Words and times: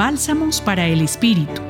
Bálsamos 0.00 0.62
para 0.62 0.86
el 0.86 1.02
Espíritu. 1.02 1.60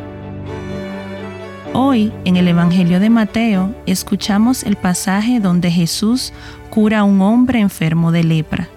Hoy, 1.72 2.12
en 2.24 2.36
el 2.36 2.46
Evangelio 2.46 3.00
de 3.00 3.10
Mateo, 3.10 3.74
escuchamos 3.86 4.62
el 4.62 4.76
pasaje 4.76 5.40
donde 5.40 5.68
Jesús 5.68 6.32
cura 6.70 7.00
a 7.00 7.02
un 7.02 7.22
hombre 7.22 7.58
enfermo 7.58 8.12
de 8.12 8.22
lepra. 8.22 8.68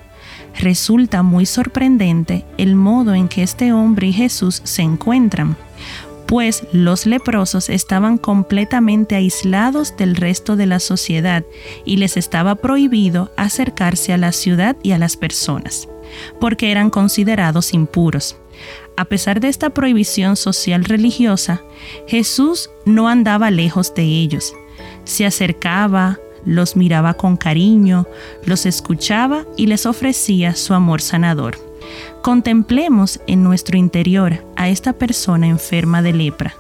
Resulta 0.60 1.22
muy 1.22 1.46
sorprendente 1.46 2.46
el 2.58 2.74
modo 2.74 3.14
en 3.14 3.28
que 3.28 3.44
este 3.44 3.74
hombre 3.74 4.08
y 4.08 4.14
Jesús 4.14 4.60
se 4.64 4.82
encuentran, 4.82 5.56
pues 6.26 6.64
los 6.72 7.06
leprosos 7.06 7.70
estaban 7.70 8.18
completamente 8.18 9.16
aislados 9.16 9.96
del 9.96 10.16
resto 10.16 10.56
de 10.56 10.66
la 10.66 10.80
sociedad 10.80 11.44
y 11.86 11.98
les 11.98 12.18
estaba 12.18 12.56
prohibido 12.56 13.32
acercarse 13.38 14.14
a 14.14 14.18
la 14.18 14.32
ciudad 14.32 14.76
y 14.82 14.94
a 14.94 14.98
las 14.98 15.16
personas, 15.16 15.88
porque 16.40 16.72
eran 16.72 16.90
considerados 16.90 17.76
impuros. 17.76 18.38
A 18.96 19.06
pesar 19.06 19.40
de 19.40 19.48
esta 19.48 19.72
prohibición 19.72 20.36
social 20.36 20.84
religiosa, 20.84 21.62
Jesús 22.08 22.70
no 22.86 23.08
andaba 23.08 23.50
lejos 23.50 23.96
de 23.96 24.04
ellos. 24.04 24.54
Se 25.04 25.26
acercaba, 25.26 26.20
los 26.46 26.76
miraba 26.76 27.16
con 27.16 27.38
cariño, 27.38 28.06
los 28.46 28.66
escuchaba 28.66 29.46
y 29.58 29.68
les 29.68 29.86
ofrecía 29.86 30.56
su 30.56 30.74
amor 30.74 31.02
sanador. 31.02 31.58
Contemplemos 32.22 33.20
en 33.28 33.44
nuestro 33.44 33.78
interior 33.78 34.46
a 34.56 34.70
esta 34.70 34.94
persona 34.94 35.48
enferma 35.48 36.02
de 36.02 36.14
lepra, 36.14 36.54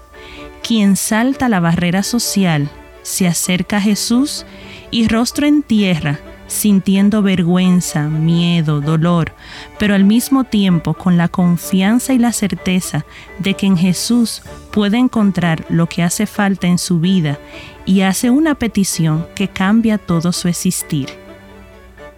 quien 0.61 0.95
salta 0.95 1.49
la 1.49 1.59
barrera 1.59 2.03
social, 2.03 2.69
se 3.03 3.27
acerca 3.27 3.77
a 3.77 3.81
Jesús 3.81 4.45
y 4.91 5.07
rostro 5.07 5.45
en 5.45 5.63
tierra, 5.63 6.19
sintiendo 6.47 7.21
vergüenza, 7.21 8.09
miedo, 8.09 8.81
dolor, 8.81 9.33
pero 9.79 9.95
al 9.95 10.03
mismo 10.03 10.43
tiempo 10.43 10.93
con 10.93 11.17
la 11.17 11.27
confianza 11.27 12.13
y 12.13 12.19
la 12.19 12.31
certeza 12.31 13.05
de 13.39 13.53
que 13.53 13.65
en 13.65 13.77
Jesús 13.77 14.43
puede 14.71 14.97
encontrar 14.97 15.65
lo 15.69 15.87
que 15.87 16.03
hace 16.03 16.25
falta 16.25 16.67
en 16.67 16.77
su 16.77 16.99
vida 16.99 17.39
y 17.85 18.01
hace 18.01 18.29
una 18.29 18.55
petición 18.55 19.25
que 19.35 19.47
cambia 19.47 19.97
todo 19.97 20.31
su 20.31 20.47
existir. 20.47 21.09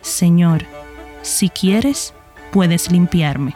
Señor, 0.02 0.66
si 1.22 1.50
quieres, 1.50 2.13
puedes 2.52 2.91
limpiarme. 2.91 3.55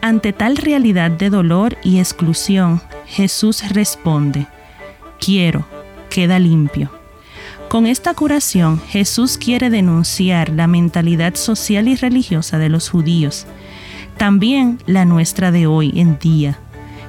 Ante 0.00 0.32
tal 0.32 0.56
realidad 0.56 1.10
de 1.10 1.28
dolor 1.28 1.76
y 1.82 1.98
exclusión, 1.98 2.80
Jesús 3.06 3.68
responde, 3.70 4.46
quiero, 5.18 5.66
queda 6.08 6.38
limpio. 6.38 6.97
Con 7.68 7.86
esta 7.86 8.14
curación, 8.14 8.80
Jesús 8.88 9.36
quiere 9.36 9.68
denunciar 9.68 10.48
la 10.48 10.66
mentalidad 10.66 11.34
social 11.34 11.86
y 11.86 11.96
religiosa 11.96 12.56
de 12.58 12.70
los 12.70 12.88
judíos, 12.88 13.46
también 14.16 14.78
la 14.86 15.04
nuestra 15.04 15.52
de 15.52 15.66
hoy 15.66 15.92
en 16.00 16.18
día, 16.18 16.58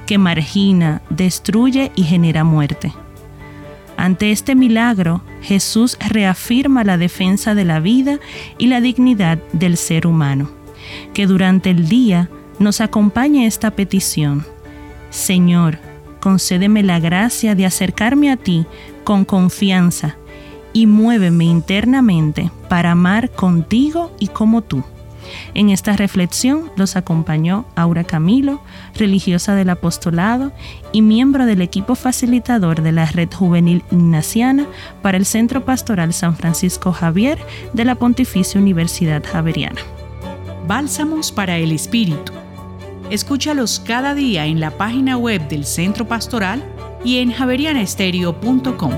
que 0.05 0.17
margina, 0.17 1.01
destruye 1.09 1.93
y 1.95 2.03
genera 2.03 2.43
muerte. 2.43 2.91
Ante 3.95 4.31
este 4.31 4.53
milagro, 4.53 5.21
Jesús 5.41 5.97
reafirma 6.09 6.83
la 6.83 6.97
defensa 6.97 7.55
de 7.55 7.63
la 7.63 7.79
vida 7.79 8.19
y 8.57 8.67
la 8.67 8.81
dignidad 8.81 9.37
del 9.53 9.77
ser 9.77 10.07
humano. 10.07 10.51
Que 11.13 11.25
durante 11.25 11.69
el 11.69 11.87
día 11.87 12.29
nos 12.59 12.81
acompañe 12.81 13.45
esta 13.45 13.71
petición. 13.71 14.45
Señor, 15.09 15.79
concédeme 16.19 16.83
la 16.83 16.99
gracia 16.99 17.55
de 17.55 17.65
acercarme 17.65 18.29
a 18.29 18.35
ti 18.35 18.65
con 19.05 19.23
confianza 19.23 20.17
y 20.73 20.85
muéveme 20.87 21.45
internamente 21.45 22.51
para 22.67 22.91
amar 22.91 23.29
contigo 23.31 24.11
y 24.19 24.27
como 24.27 24.61
tú. 24.61 24.83
En 25.53 25.69
esta 25.69 25.95
reflexión 25.95 26.71
los 26.75 26.95
acompañó 26.95 27.65
Aura 27.75 28.03
Camilo, 28.03 28.61
religiosa 28.95 29.55
del 29.55 29.69
apostolado 29.69 30.51
y 30.91 31.01
miembro 31.01 31.45
del 31.45 31.61
equipo 31.61 31.95
facilitador 31.95 32.81
de 32.81 32.91
la 32.91 33.05
Red 33.05 33.29
Juvenil 33.33 33.83
Ignaciana 33.91 34.65
para 35.01 35.17
el 35.17 35.25
Centro 35.25 35.65
Pastoral 35.65 36.13
San 36.13 36.35
Francisco 36.35 36.91
Javier 36.91 37.39
de 37.73 37.85
la 37.85 37.95
Pontificia 37.95 38.59
Universidad 38.59 39.23
Javeriana. 39.23 39.81
Bálsamos 40.67 41.31
para 41.31 41.57
el 41.57 41.71
Espíritu. 41.71 42.33
Escúchalos 43.09 43.79
cada 43.79 44.13
día 44.13 44.45
en 44.45 44.59
la 44.59 44.71
página 44.71 45.17
web 45.17 45.47
del 45.47 45.65
Centro 45.65 46.07
Pastoral 46.07 46.63
y 47.03 47.17
en 47.17 47.31
javerianestereo.com. 47.31 48.93